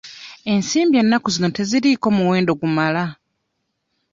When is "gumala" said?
2.61-3.03